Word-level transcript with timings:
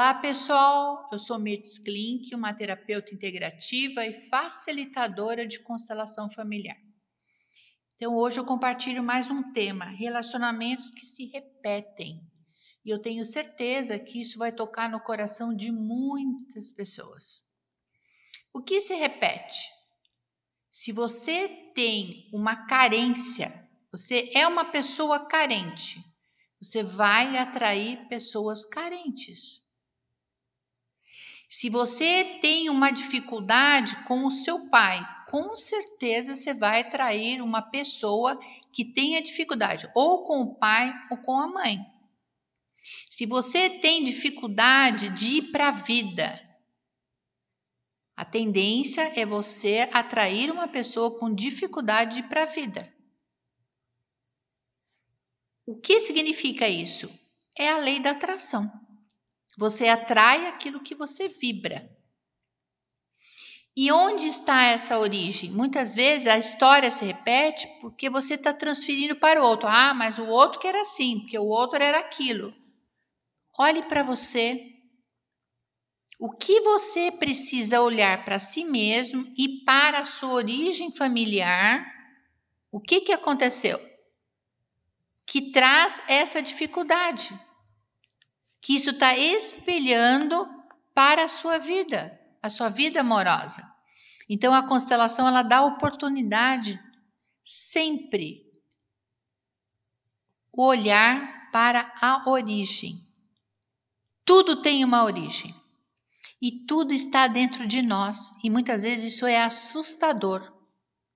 Olá, 0.00 0.14
pessoal. 0.14 1.10
Eu 1.12 1.18
sou 1.18 1.38
Mirtz 1.38 1.78
Klink, 1.78 2.34
uma 2.34 2.54
terapeuta 2.54 3.12
integrativa 3.12 4.06
e 4.06 4.12
facilitadora 4.30 5.46
de 5.46 5.60
constelação 5.60 6.30
familiar. 6.30 6.78
Então, 7.96 8.16
hoje 8.16 8.40
eu 8.40 8.46
compartilho 8.46 9.02
mais 9.02 9.28
um 9.28 9.52
tema: 9.52 9.84
relacionamentos 9.84 10.88
que 10.88 11.04
se 11.04 11.26
repetem. 11.26 12.18
E 12.82 12.88
eu 12.88 12.98
tenho 12.98 13.26
certeza 13.26 13.98
que 13.98 14.22
isso 14.22 14.38
vai 14.38 14.50
tocar 14.50 14.88
no 14.88 15.00
coração 15.00 15.54
de 15.54 15.70
muitas 15.70 16.70
pessoas. 16.70 17.42
O 18.54 18.62
que 18.62 18.80
se 18.80 18.94
repete? 18.94 19.68
Se 20.70 20.92
você 20.92 21.46
tem 21.74 22.30
uma 22.32 22.66
carência, 22.66 23.52
você 23.92 24.30
é 24.34 24.46
uma 24.46 24.64
pessoa 24.64 25.28
carente, 25.28 26.02
você 26.58 26.82
vai 26.82 27.36
atrair 27.36 28.08
pessoas 28.08 28.64
carentes. 28.64 29.68
Se 31.52 31.68
você 31.68 32.38
tem 32.40 32.70
uma 32.70 32.92
dificuldade 32.92 33.96
com 34.04 34.24
o 34.24 34.30
seu 34.30 34.70
pai, 34.70 35.04
com 35.28 35.56
certeza 35.56 36.36
você 36.36 36.54
vai 36.54 36.82
atrair 36.82 37.42
uma 37.42 37.60
pessoa 37.60 38.38
que 38.72 38.84
tenha 38.84 39.20
dificuldade, 39.20 39.90
ou 39.92 40.24
com 40.24 40.42
o 40.42 40.54
pai 40.54 40.94
ou 41.10 41.16
com 41.18 41.36
a 41.36 41.48
mãe. 41.48 41.84
Se 43.10 43.26
você 43.26 43.68
tem 43.68 44.04
dificuldade 44.04 45.08
de 45.08 45.38
ir 45.38 45.42
para 45.50 45.68
a 45.68 45.72
vida, 45.72 46.40
a 48.16 48.24
tendência 48.24 49.02
é 49.18 49.26
você 49.26 49.88
atrair 49.92 50.52
uma 50.52 50.68
pessoa 50.68 51.18
com 51.18 51.34
dificuldade 51.34 52.14
de 52.14 52.20
ir 52.20 52.28
para 52.28 52.44
a 52.44 52.46
vida. 52.46 52.94
O 55.66 55.74
que 55.80 55.98
significa 55.98 56.68
isso? 56.68 57.10
É 57.58 57.68
a 57.70 57.78
lei 57.78 58.00
da 58.00 58.12
atração. 58.12 58.79
Você 59.56 59.88
atrai 59.88 60.46
aquilo 60.46 60.82
que 60.82 60.94
você 60.94 61.28
vibra. 61.28 61.90
E 63.76 63.90
onde 63.92 64.26
está 64.26 64.64
essa 64.64 64.98
origem? 64.98 65.50
Muitas 65.50 65.94
vezes 65.94 66.26
a 66.26 66.36
história 66.36 66.90
se 66.90 67.04
repete 67.04 67.68
porque 67.80 68.10
você 68.10 68.34
está 68.34 68.52
transferindo 68.52 69.16
para 69.16 69.40
o 69.40 69.46
outro. 69.46 69.68
Ah, 69.68 69.94
mas 69.94 70.18
o 70.18 70.26
outro 70.26 70.60
que 70.60 70.66
era 70.66 70.80
assim, 70.80 71.20
porque 71.20 71.38
o 71.38 71.46
outro 71.46 71.82
era 71.82 71.98
aquilo. 71.98 72.50
Olhe 73.58 73.82
para 73.82 74.02
você. 74.02 74.76
O 76.18 76.30
que 76.30 76.60
você 76.60 77.10
precisa 77.12 77.80
olhar 77.80 78.24
para 78.24 78.38
si 78.38 78.64
mesmo 78.64 79.32
e 79.36 79.64
para 79.64 80.00
a 80.00 80.04
sua 80.04 80.32
origem 80.32 80.92
familiar? 80.92 81.86
O 82.70 82.80
que, 82.80 83.00
que 83.00 83.12
aconteceu? 83.12 83.80
Que 85.26 85.50
traz 85.52 86.02
essa 86.08 86.42
dificuldade 86.42 87.32
que 88.60 88.74
isso 88.74 88.90
está 88.90 89.16
espelhando 89.16 90.46
para 90.94 91.24
a 91.24 91.28
sua 91.28 91.58
vida, 91.58 92.20
a 92.42 92.50
sua 92.50 92.68
vida 92.68 93.00
amorosa. 93.00 93.66
Então 94.28 94.54
a 94.54 94.66
constelação 94.66 95.26
ela 95.26 95.42
dá 95.42 95.62
oportunidade 95.62 96.78
sempre 97.42 98.50
o 100.52 100.64
olhar 100.64 101.50
para 101.50 101.92
a 102.00 102.28
origem. 102.30 103.06
Tudo 104.24 104.62
tem 104.62 104.84
uma 104.84 105.04
origem 105.04 105.54
e 106.40 106.64
tudo 106.66 106.92
está 106.92 107.26
dentro 107.26 107.66
de 107.66 107.82
nós 107.82 108.30
e 108.44 108.50
muitas 108.50 108.82
vezes 108.82 109.14
isso 109.14 109.26
é 109.26 109.42
assustador. 109.42 110.52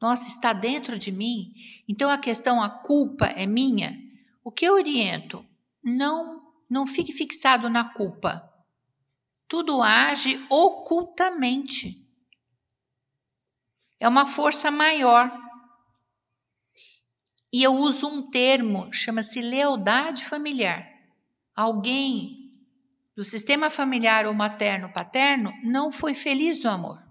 Nossa, 0.00 0.28
está 0.28 0.52
dentro 0.52 0.98
de 0.98 1.12
mim? 1.12 1.52
Então 1.88 2.10
a 2.10 2.16
questão, 2.16 2.62
a 2.62 2.70
culpa 2.70 3.26
é 3.26 3.46
minha? 3.46 3.94
O 4.42 4.50
que 4.50 4.64
eu 4.64 4.74
oriento? 4.74 5.44
Não 5.82 6.49
não 6.70 6.86
fique 6.86 7.12
fixado 7.12 7.68
na 7.68 7.92
culpa. 7.92 8.48
Tudo 9.48 9.82
age 9.82 10.40
ocultamente. 10.48 12.08
É 13.98 14.08
uma 14.08 14.24
força 14.24 14.70
maior. 14.70 15.30
E 17.52 17.60
eu 17.64 17.72
uso 17.72 18.06
um 18.06 18.30
termo, 18.30 18.92
chama-se 18.92 19.40
lealdade 19.40 20.24
familiar. 20.24 20.88
Alguém 21.56 22.52
do 23.16 23.24
sistema 23.24 23.68
familiar 23.68 24.24
ou 24.24 24.32
materno-paterno 24.32 25.52
não 25.64 25.90
foi 25.90 26.14
feliz 26.14 26.62
no 26.62 26.70
amor. 26.70 27.02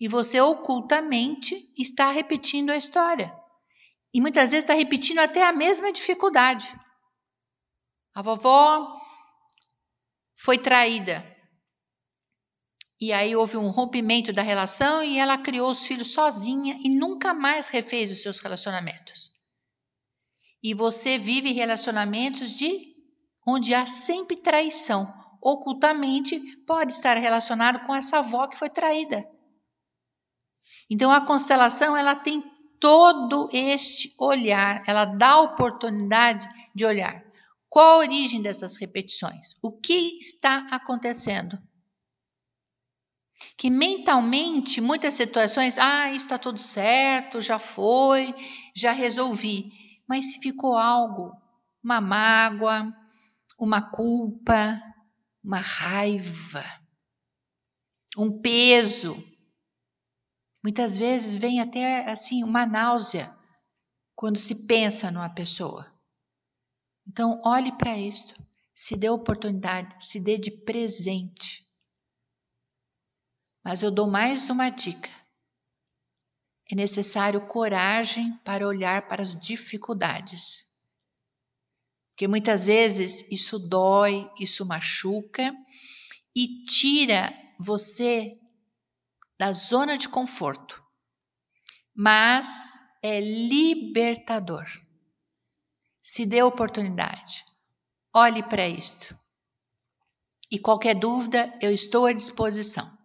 E 0.00 0.08
você 0.08 0.40
ocultamente 0.40 1.72
está 1.78 2.10
repetindo 2.10 2.70
a 2.70 2.76
história. 2.76 3.32
E 4.12 4.20
muitas 4.20 4.50
vezes 4.50 4.64
está 4.64 4.74
repetindo 4.74 5.20
até 5.20 5.46
a 5.46 5.52
mesma 5.52 5.92
dificuldade. 5.92 6.66
A 8.18 8.22
vovó 8.22 9.00
foi 10.36 10.58
traída. 10.58 11.24
E 13.00 13.12
aí 13.12 13.36
houve 13.36 13.56
um 13.56 13.68
rompimento 13.68 14.32
da 14.32 14.42
relação 14.42 15.04
e 15.04 15.20
ela 15.20 15.38
criou 15.38 15.70
os 15.70 15.86
filhos 15.86 16.10
sozinha 16.10 16.76
e 16.82 16.88
nunca 16.98 17.32
mais 17.32 17.68
refez 17.68 18.10
os 18.10 18.20
seus 18.20 18.40
relacionamentos. 18.40 19.30
E 20.60 20.74
você 20.74 21.16
vive 21.16 21.52
relacionamentos 21.52 22.50
de 22.50 22.92
onde 23.46 23.72
há 23.72 23.86
sempre 23.86 24.36
traição. 24.36 25.06
Ocultamente 25.40 26.40
pode 26.66 26.94
estar 26.94 27.16
relacionado 27.16 27.86
com 27.86 27.94
essa 27.94 28.18
avó 28.18 28.48
que 28.48 28.58
foi 28.58 28.68
traída. 28.68 29.24
Então 30.90 31.12
a 31.12 31.24
constelação 31.24 31.96
ela 31.96 32.16
tem 32.16 32.42
todo 32.80 33.48
este 33.52 34.12
olhar, 34.18 34.82
ela 34.88 35.04
dá 35.04 35.40
oportunidade 35.40 36.48
de 36.74 36.84
olhar. 36.84 37.27
Qual 37.68 37.86
a 37.86 37.98
origem 37.98 38.40
dessas 38.40 38.76
repetições? 38.76 39.54
O 39.62 39.72
que 39.72 40.16
está 40.16 40.66
acontecendo? 40.70 41.58
Que 43.56 43.70
mentalmente, 43.70 44.80
muitas 44.80 45.14
situações, 45.14 45.78
ah, 45.78 46.08
isso 46.08 46.26
está 46.26 46.38
tudo 46.38 46.58
certo, 46.58 47.40
já 47.40 47.58
foi, 47.58 48.34
já 48.74 48.92
resolvi. 48.92 49.70
Mas 50.08 50.32
se 50.32 50.40
ficou 50.40 50.76
algo, 50.76 51.32
uma 51.82 52.00
mágoa, 52.00 52.92
uma 53.58 53.82
culpa, 53.90 54.80
uma 55.44 55.60
raiva, 55.60 56.64
um 58.16 58.40
peso, 58.40 59.22
muitas 60.64 60.96
vezes 60.96 61.34
vem 61.34 61.60
até 61.60 62.10
assim 62.10 62.42
uma 62.42 62.66
náusea 62.66 63.36
quando 64.16 64.38
se 64.38 64.66
pensa 64.66 65.10
numa 65.10 65.32
pessoa. 65.32 65.97
Então, 67.08 67.40
olhe 67.42 67.72
para 67.72 67.96
isto, 67.96 68.34
se 68.74 68.94
dê 68.94 69.08
oportunidade, 69.08 70.04
se 70.04 70.22
dê 70.22 70.36
de 70.36 70.50
presente. 70.50 71.66
Mas 73.64 73.82
eu 73.82 73.90
dou 73.90 74.08
mais 74.08 74.50
uma 74.50 74.68
dica. 74.68 75.10
É 76.70 76.74
necessário 76.74 77.46
coragem 77.46 78.36
para 78.44 78.66
olhar 78.66 79.08
para 79.08 79.22
as 79.22 79.34
dificuldades. 79.34 80.68
Porque 82.10 82.28
muitas 82.28 82.66
vezes 82.66 83.30
isso 83.30 83.58
dói, 83.58 84.30
isso 84.38 84.66
machuca 84.66 85.54
e 86.36 86.64
tira 86.64 87.32
você 87.58 88.32
da 89.38 89.52
zona 89.52 89.96
de 89.96 90.08
conforto. 90.08 90.84
Mas 91.94 92.78
é 93.02 93.20
libertador. 93.20 94.66
Se 96.10 96.24
dê 96.24 96.42
oportunidade. 96.42 97.44
Olhe 98.14 98.42
para 98.42 98.66
isto. 98.66 99.14
E 100.50 100.58
qualquer 100.58 100.94
dúvida, 100.94 101.54
eu 101.60 101.70
estou 101.70 102.06
à 102.06 102.14
disposição. 102.14 102.97